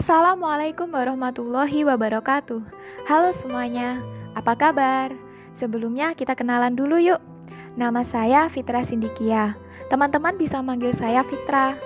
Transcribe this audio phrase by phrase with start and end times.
[0.00, 2.64] Assalamualaikum warahmatullahi wabarakatuh.
[3.04, 4.00] Halo semuanya,
[4.32, 5.12] apa kabar?
[5.52, 7.20] Sebelumnya kita kenalan dulu yuk.
[7.76, 9.60] Nama saya Fitra Sindikia.
[9.92, 11.76] Teman-teman bisa manggil saya Fitra.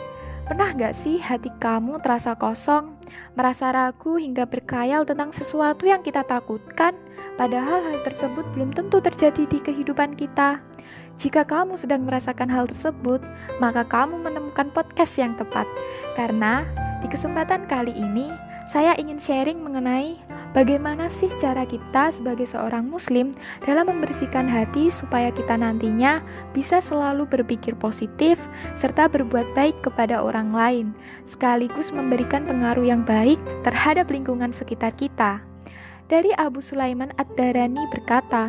[0.47, 2.95] Pernah gak sih hati kamu terasa kosong,
[3.35, 6.95] merasa ragu hingga berkayal tentang sesuatu yang kita takutkan,
[7.35, 10.63] padahal hal tersebut belum tentu terjadi di kehidupan kita?
[11.19, 13.19] Jika kamu sedang merasakan hal tersebut,
[13.59, 15.67] maka kamu menemukan podcast yang tepat,
[16.15, 16.63] karena
[17.05, 18.33] di kesempatan kali ini,
[18.65, 20.17] saya ingin sharing mengenai
[20.57, 23.37] bagaimana sih cara kita sebagai seorang muslim
[23.69, 26.25] dalam membersihkan hati supaya kita nantinya
[26.57, 28.41] bisa selalu berpikir positif
[28.73, 30.87] serta berbuat baik kepada orang lain,
[31.29, 33.37] sekaligus memberikan pengaruh yang baik
[33.69, 35.45] terhadap lingkungan sekitar kita.
[36.09, 38.49] Dari Abu Sulaiman Ad-Darani berkata,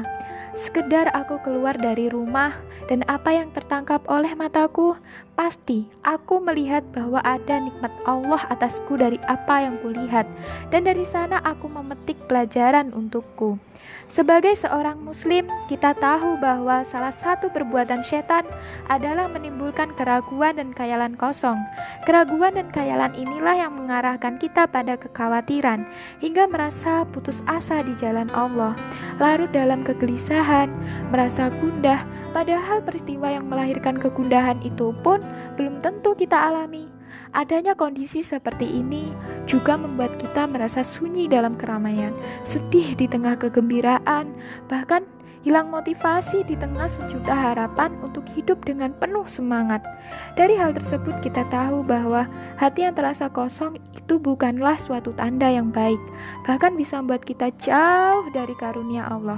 [0.55, 2.55] Sekedar aku keluar dari rumah
[2.88, 4.96] dan apa yang tertangkap oleh mataku,
[5.36, 10.26] pasti aku melihat bahwa ada nikmat Allah atasku dari apa yang kulihat,
[10.72, 13.60] dan dari sana aku memetik pelajaran untukku.
[14.05, 18.46] Sebagai seorang Muslim, kita tahu bahwa salah satu perbuatan setan
[18.86, 21.58] adalah menimbulkan keraguan dan khayalan kosong.
[22.05, 25.90] Keraguan dan khayalan inilah yang mengarahkan kita pada kekhawatiran
[26.22, 28.77] hingga merasa putus asa di jalan Allah,
[29.18, 30.70] larut dalam kegelisahan,
[31.10, 35.18] merasa gundah, padahal peristiwa yang melahirkan kegundahan itu pun
[35.55, 36.87] belum tentu kita alami.
[37.35, 39.12] Adanya kondisi seperti ini
[39.43, 42.15] juga membuat kita merasa sunyi dalam keramaian,
[42.48, 44.31] sedih di tengah kegembiraan,
[44.71, 45.03] bahkan
[45.46, 49.85] hilang motivasi di tengah sejuta harapan untuk hidup dengan penuh semangat.
[50.34, 52.26] Dari hal tersebut, kita tahu bahwa
[52.57, 56.01] hati yang terasa kosong itu bukanlah suatu tanda yang baik,
[56.49, 59.37] bahkan bisa membuat kita jauh dari karunia Allah.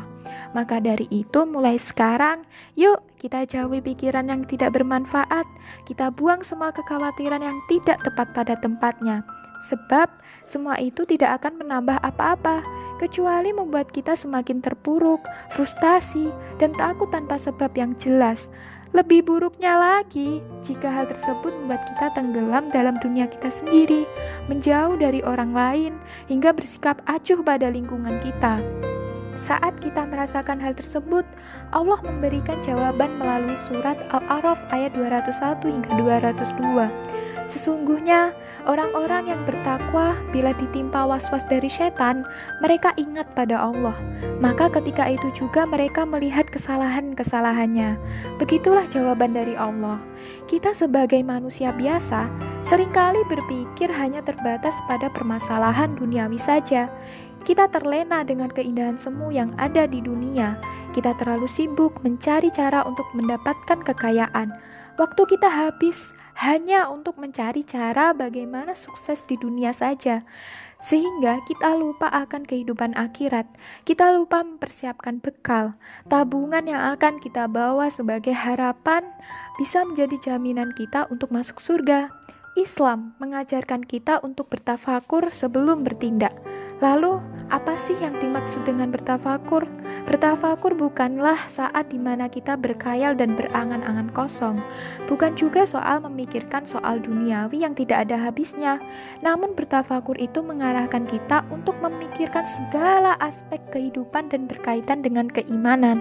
[0.56, 2.48] Maka dari itu, mulai sekarang,
[2.80, 5.46] yuk kita jauhi pikiran yang tidak bermanfaat.
[5.90, 9.26] Kita buang semua kekhawatiran yang tidak tepat pada tempatnya,
[9.66, 10.08] sebab
[10.46, 12.62] semua itu tidak akan menambah apa-apa,
[13.02, 15.22] kecuali membuat kita semakin terpuruk,
[15.54, 16.30] frustasi,
[16.62, 18.50] dan takut tanpa sebab yang jelas.
[18.96, 24.08] Lebih buruknya lagi, jika hal tersebut membuat kita tenggelam dalam dunia kita sendiri,
[24.48, 25.94] menjauh dari orang lain,
[26.32, 28.64] hingga bersikap acuh pada lingkungan kita.
[29.38, 31.22] Saat kita merasakan hal tersebut,
[31.70, 36.90] Allah memberikan jawaban melalui surat Al-A'raf ayat 201 hingga 202.
[37.46, 38.34] Sesungguhnya,
[38.68, 42.28] orang-orang yang bertakwa bila ditimpa was-was dari setan,
[42.60, 43.96] mereka ingat pada Allah.
[44.38, 47.98] Maka ketika itu juga mereka melihat kesalahan-kesalahannya.
[48.38, 49.98] Begitulah jawaban dari Allah.
[50.46, 52.28] Kita sebagai manusia biasa,
[52.62, 56.92] sering kali berpikir hanya terbatas pada permasalahan duniawi saja.
[57.48, 60.60] Kita terlena dengan keindahan semu yang ada di dunia.
[60.92, 64.52] Kita terlalu sibuk mencari cara untuk mendapatkan kekayaan.
[64.98, 70.26] Waktu kita habis hanya untuk mencari cara bagaimana sukses di dunia saja,
[70.82, 73.46] sehingga kita lupa akan kehidupan akhirat.
[73.86, 75.78] Kita lupa mempersiapkan bekal,
[76.10, 79.06] tabungan yang akan kita bawa sebagai harapan
[79.62, 82.10] bisa menjadi jaminan kita untuk masuk surga.
[82.58, 86.34] Islam mengajarkan kita untuk bertafakur sebelum bertindak.
[86.82, 87.22] Lalu,
[87.54, 89.70] apa sih yang dimaksud dengan bertafakur?
[90.08, 94.56] Bertafakur bukanlah saat di mana kita berkayal dan berangan-angan kosong,
[95.04, 98.80] bukan juga soal memikirkan soal duniawi yang tidak ada habisnya.
[99.20, 106.00] Namun, bertafakur itu mengarahkan kita untuk memikirkan segala aspek kehidupan dan berkaitan dengan keimanan,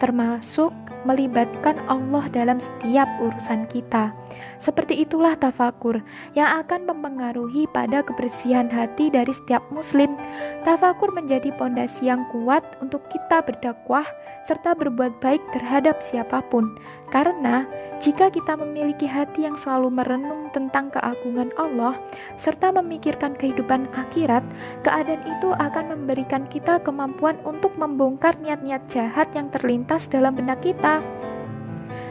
[0.00, 0.72] termasuk
[1.04, 4.16] melibatkan Allah dalam setiap urusan kita.
[4.62, 5.98] Seperti itulah tafakur
[6.38, 10.14] yang akan mempengaruhi pada kebersihan hati dari setiap muslim.
[10.62, 13.02] Tafakur menjadi pondasi yang kuat untuk
[13.42, 14.06] berdakwah
[14.46, 16.74] serta berbuat baik terhadap siapa pun.
[17.12, 17.68] Karena
[18.00, 21.94] jika kita memiliki hati yang selalu merenung tentang keagungan Allah
[22.40, 24.42] serta memikirkan kehidupan akhirat,
[24.82, 31.04] keadaan itu akan memberikan kita kemampuan untuk membongkar niat-niat jahat yang terlintas dalam benak kita.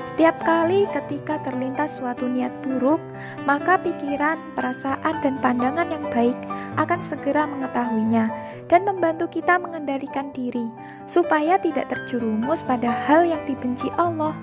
[0.05, 2.99] Setiap kali ketika terlintas suatu niat buruk,
[3.47, 6.35] maka pikiran, perasaan, dan pandangan yang baik
[6.75, 8.27] akan segera mengetahuinya
[8.67, 10.67] dan membantu kita mengendalikan diri
[11.07, 14.35] supaya tidak terjerumus pada hal yang dibenci Allah.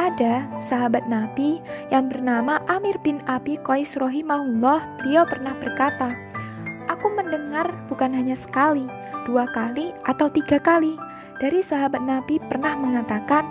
[0.00, 1.60] Ada sahabat Nabi
[1.92, 6.08] yang bernama Amir bin Abi Qais rohimahullah, beliau pernah berkata,
[6.88, 8.88] Aku mendengar bukan hanya sekali,
[9.28, 10.96] dua kali, atau tiga kali
[11.42, 13.42] dari sahabat Nabi pernah mengatakan,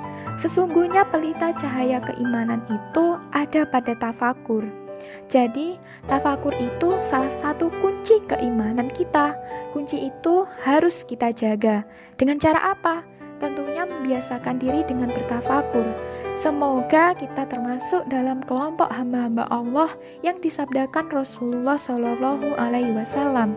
[0.41, 4.65] Sesungguhnya pelita cahaya keimanan itu ada pada tafakur.
[5.29, 5.77] Jadi,
[6.09, 9.37] tafakur itu salah satu kunci keimanan kita.
[9.69, 11.85] Kunci itu harus kita jaga.
[12.17, 13.05] Dengan cara apa?
[13.37, 15.85] Tentunya membiasakan diri dengan bertafakur.
[16.33, 19.93] Semoga kita termasuk dalam kelompok hamba-hamba Allah
[20.25, 23.53] yang disabdakan Rasulullah Shallallahu Alaihi Wasallam.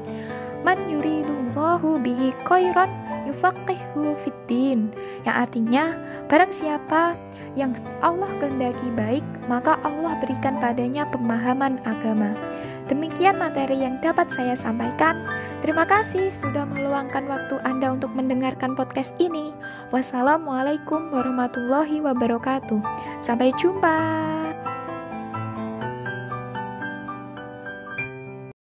[0.69, 2.93] Man yuridullahu bihi khairan
[3.35, 4.95] yufaqihu fiddin
[5.27, 5.99] yang artinya
[6.31, 7.19] barang siapa
[7.59, 12.39] yang Allah kehendaki baik maka Allah berikan padanya pemahaman agama
[12.85, 15.25] Demikian materi yang dapat saya sampaikan.
[15.65, 19.57] Terima kasih sudah meluangkan waktu Anda untuk mendengarkan podcast ini.
[19.89, 22.85] Wassalamualaikum warahmatullahi wabarakatuh.
[23.25, 24.44] Sampai jumpa.